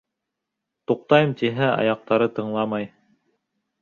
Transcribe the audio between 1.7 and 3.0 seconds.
аяҡтары тыңламай.